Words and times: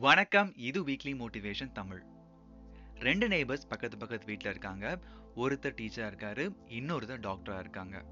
வணக்கம் 0.00 0.56
இது 0.56 0.84
weekly 0.84 1.12
motivation 1.18 1.72
Tamil. 1.72 2.02
ரெண்டு 2.94 3.28
நெய்பர்ஸ் 3.28 3.66
பக்கத்து 3.68 3.96
பக்கத்து 3.96 4.26
வீட்டில் 4.26 4.50
இருக்காங்க. 4.50 4.98
ஒருத்தர் 5.36 5.76
டீச்சராக 5.80 6.08
இருக்காரு 6.10 6.54
இன்னொருத்தர் 6.68 7.20
டாக்டராக 7.20 7.58
இருக்காங்க. 7.58 8.04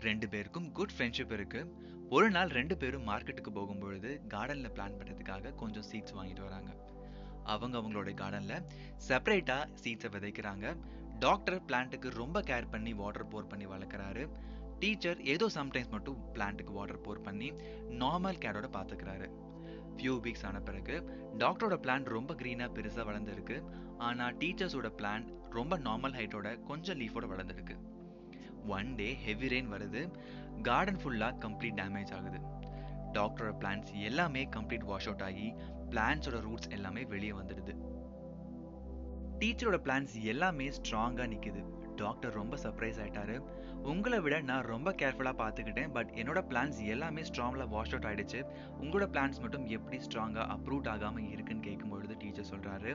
ரெண்டு 0.00 0.28
பேருக்கும் 0.28 0.72
குட் 0.72 0.90
ஃப்ரெண்ட்ஷிப் 0.98 1.32
இருக்கு. 1.32 1.74
ஒரு 2.10 2.30
நாள் 2.30 2.48
ரெண்டு 2.48 2.76
பேரும் 2.76 3.08
மார்க்கெட்டுக்கு 3.08 3.52
போகும்பொழுது 3.54 4.20
கார்டனில் 4.28 4.72
பிளான் 4.76 4.96
பண்ணுறதுக்காக 4.98 5.54
கொஞ்சம் 5.54 5.82
சீட்ஸ் 5.92 6.16
வாங்கிட்டு 6.18 6.42
வராங்க. 6.42 6.76
அவங்க 7.42 7.78
அவங்களோட 7.78 8.14
கார்டனில் 8.14 8.64
செப்பரேட்டாக 9.08 9.68
சீட்ஸை 9.84 10.10
விதைக்கிறாங்க. 10.16 10.76
டாக்டர் 11.18 11.64
பிளான்ட்டுக்கு 11.64 12.10
ரொம்ப 12.10 12.40
கேர் 12.40 12.70
பண்ணி 12.70 12.92
வாட்டர் 12.92 13.28
போர் 13.28 13.46
பண்ணி 13.46 13.66
வளர்க்குறாரு. 13.66 14.28
டீச்சர் 14.78 15.20
ஏதோ 15.22 15.48
சம்டைம்ஸ் 15.54 15.90
மட்டும் 15.90 16.34
பிளான்ட்டுக்கு 16.34 16.72
வாட்டர் 16.72 17.00
போர் 17.00 17.20
பண்ணி 17.20 17.50
நார்மல் 17.88 18.42
கேரோட 18.46 18.68
பார்த்துக்கிறாரு 18.78 19.28
ஃபியூ 19.96 20.14
வீக்ஸ் 20.24 20.46
ஆன 20.46 20.60
பிறகு 20.60 20.96
டாக்டரோட 21.38 21.76
பிளான் 21.84 22.04
ரொம்ப 22.04 22.34
க்ரீனாக 22.34 22.70
பெருசாக 22.76 23.04
வளர்ந்துருக்கு. 23.10 23.56
ஆனால் 23.98 24.36
டீச்சர்ஸோட 24.36 24.88
பிளான் 25.00 25.26
ரொம்ப 25.50 25.78
நார்மல் 25.78 26.16
ஹைட்டோட 26.18 26.48
கொஞ்சம் 26.60 26.98
லீஃபோட 27.00 27.26
வளர்ந்துருக்கு. 27.32 27.76
ஒன் 28.66 28.94
டே 28.94 29.08
ஹெவி 29.14 29.48
ரெயின் 29.48 29.72
வருது. 29.74 30.02
கார்டன் 30.62 31.00
ஃபுல்லாக 31.02 31.40
கம்ப்ளீட் 31.44 31.78
டேமேஜ் 31.80 32.12
ஆகுது. 32.12 32.40
டாக்டரோட 33.12 33.52
பிளான்ஸ் 33.62 33.90
எல்லாமே 34.08 34.48
கம்ப்ளீட் 34.56 34.84
வாஷ் 34.84 35.06
அவுட் 35.06 35.22
ஆகி 35.22 35.54
பிளான்ஸோட 35.90 36.40
ரூட்ஸ் 36.40 36.68
எல்லாமே 36.68 37.04
வெளியே 37.04 37.32
வந்துடுது. 37.32 37.74
டீச்சரோட 39.38 39.78
பிளான்ஸ் 39.86 40.14
எல்லாமே 40.32 40.66
ஸ்ட்ராங்காக 40.68 41.28
நிற்குது 41.32 41.62
டாக்டர் 42.02 42.36
ரொம்ப 42.40 42.56
சர்ப்ரைஸ் 42.64 42.98
ஆயிட்டாரு. 43.02 43.36
உங்களை 43.92 44.18
விட 44.24 44.36
நான் 44.50 44.68
ரொம்ப 44.72 44.90
கேர்ஃபுல்லாக 45.00 45.36
பார்த்துக்கிட்டேன். 45.42 45.92
பட் 45.96 46.10
என்னோட 46.20 46.40
பிளான்ஸ் 46.50 46.78
எல்லாமே 46.94 47.22
ஸ்ட்ராங்கில் 47.30 47.70
வாஷ் 47.74 47.94
அவுட் 47.94 48.08
ஆயிடுச்சு. 48.10 48.40
உங்களோட 48.82 49.06
பிளான்ஸ் 49.14 49.40
மட்டும் 49.44 49.66
எப்படி 49.76 49.98
ஸ்ட்ராங்காக 50.06 50.46
அப்ரூவ் 50.56 50.90
ஆகாமல் 50.94 51.30
இருக்குன்னு 51.34 51.66
கேட்கும்பொழுது 51.68 52.16
டீச்சர் 52.24 52.50
சொல்கிறாரு 52.52 52.92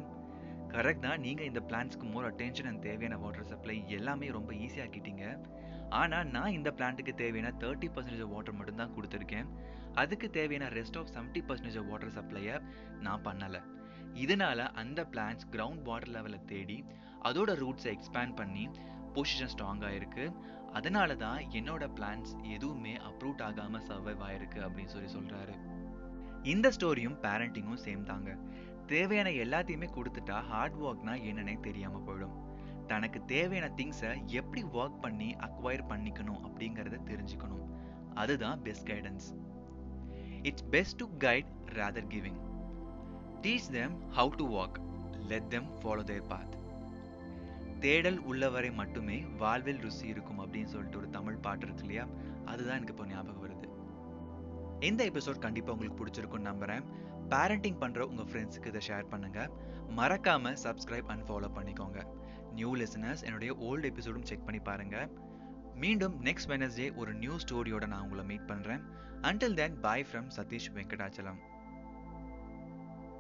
கரெக்ட் 0.76 1.06
தான். 1.08 1.22
நீங்கள் 1.26 1.48
இந்த 1.52 1.62
பிளான்ஸ்க்கு 1.70 2.06
மோர் 2.12 2.28
அட்டென்ஷன் 2.32 2.70
அண்ட் 2.70 2.84
தேவையான 2.88 3.16
வாட்டர் 3.24 3.50
சப்ளை 3.52 3.76
எல்லாமே 3.98 4.28
ரொம்ப 4.38 4.52
ஈஸியாக்கிட்டீங்க 4.66 5.26
ஆனால் 6.02 6.30
நான் 6.36 6.56
இந்த 6.58 6.70
பிளான்ட்டுக்கு 6.78 7.14
தேவையான 7.22 7.50
தேர்ட்டி 7.64 7.88
பர்சன்டேஜ் 7.96 8.32
வாட்டர் 8.34 8.58
மட்டும் 8.60 8.80
தான் 8.82 8.94
கொடுத்துருக்கேன். 8.98 9.48
அதுக்கு 10.02 10.28
தேவையான 10.38 10.68
rest 10.78 10.98
of 11.00 11.12
seventy 11.16 11.42
percentage 11.48 11.80
water 11.90 12.16
சப்ளையை 12.18 12.56
நான் 13.06 13.26
பண்ணலை. 13.28 13.62
இதனால 14.24 14.60
அந்த 14.82 15.02
பிளான்ஸ் 15.12 15.44
கிரவுண்ட் 15.54 15.84
வாட்டர் 15.90 16.14
லெவலை 16.16 16.40
தேடி 16.52 16.78
அதோட 17.24 17.52
ரூட்ஸை 17.64 17.92
எக்ஸ்பேண்ட் 17.96 18.36
பண்ணி 18.36 18.70
பொசிஷன் 19.14 19.52
ஸ்ட்ராங்காக 19.54 19.90
இருக்கு 19.90 20.32
அதனால 20.74 21.16
தான் 21.16 21.38
என்னோட 21.38 21.84
பிளான்ஸ் 21.98 22.32
எதுவுமே 22.56 22.94
அப்ரூவ் 22.98 23.42
ஆகாமல் 23.42 23.86
சர்வைவ் 23.88 24.22
ஆயிருக்கு 24.28 24.60
அப்படின்னு 24.68 24.94
சொல்லி 24.96 25.10
சொல்கிறாரு 25.14 25.56
இந்த 26.44 26.68
ஸ்டோரியும் 26.70 27.18
பேரண்டிங்கும் 27.22 27.82
சேம் 27.86 28.04
தாங்க 28.04 28.38
தேவையான 28.88 29.30
எல்லாத்தையுமே 29.30 29.88
கொடுத்துட்டா 29.96 30.38
ஹார்ட் 30.42 30.78
ஒர்க்னா 30.82 31.14
என்னன்னே 31.30 31.60
தெரியாமல் 31.60 32.06
போயிடும். 32.08 32.38
தனக்கு 32.88 33.26
தேவையான 33.26 33.74
திங்ஸை 33.76 34.26
எப்படி 34.26 34.64
ஒர்க் 34.64 35.02
பண்ணி 35.02 35.36
அக்வயர் 35.48 35.86
பண்ணிக்கணும் 35.92 36.42
அப்படிங்கிறத 36.48 37.00
தெரிஞ்சுக்கணும். 37.12 37.66
அதுதான் 38.14 38.62
best 38.62 38.88
guidance 38.90 39.28
it's 40.42 40.66
best 40.70 40.98
to 40.98 41.08
guide 41.20 41.52
rather 41.66 42.08
giving 42.08 42.42
teach 43.42 43.70
them 43.72 43.96
how 44.18 44.34
to 44.42 44.48
walk 44.58 44.80
let 45.32 45.50
them 45.50 45.70
follow 45.82 46.04
their 46.04 46.28
path 46.28 46.56
தேடல் 47.84 48.20
உள்ளவரை 48.20 48.72
மட்டுமே 48.72 49.18
வாழ்வில் 49.38 49.80
ருசி 49.80 50.08
இருக்கும் 50.08 50.42
அப்படின்னு 50.42 50.72
சொல்லிட்டு 50.74 50.98
ஒரு 50.98 51.10
தமிழ் 51.10 51.40
பாட்டு 51.46 51.66
இருக்கு 51.66 51.84
இல்லையா? 51.84 52.06
அதுதான் 52.46 52.76
எனக்கு 52.76 52.94
இப்போ 52.94 53.06
ஞாபகம் 53.06 53.44
வருது. 53.44 53.68
இந்த 54.90 55.02
எபிசோட் 55.06 55.40
கண்டிப்பாக 55.40 55.74
உங்களுக்கு 55.76 56.00
பிடிச்சிருக்கும்னு 56.02 56.50
நம்புறேன். 56.52 56.84
பேரண்டிங் 57.30 57.80
பண்ணுற 57.84 58.00
உங்கள் 58.00 58.26
ஃப்ரெண்ட்ஸுக்கு 58.26 58.66
இதை 58.66 58.82
ஷேர் 58.88 59.10
பண்ணுங்க. 59.10 59.50
மறக்காம 59.98 60.54
சப்ஸ்கிரைப் 60.64 61.10
அண்ட் 61.14 61.30
ஃபாலோ 61.30 61.50
பண்ணிக்கோங்க. 61.58 62.02
நியூ 62.54 62.76
லிசனர்ஸ் 62.76 63.24
என்னுடைய 63.24 63.54
ஓல்டு 63.54 63.90
எபிசோடும் 63.92 64.28
செக் 64.32 64.46
பண்ணி 64.46 64.62
பாருங்க. 64.62 65.10
மீண்டும் 65.76 66.16
நெக்ஸ்ட் 66.24 66.52
வெனஸ்டே 66.54 66.96
ஒரு 66.96 67.14
நியூ 67.14 67.36
ஸ்டோரியோட 67.44 67.88
நான் 67.88 68.02
உங்களை 68.02 68.26
மீட் 68.26 68.50
பண்ணுறேன் 68.52 68.82
until 69.22 69.54
then 69.54 69.80
bye 69.80 70.06
from 70.12 70.30
Satish 70.36 70.72
Venkatachalam. 70.76 71.40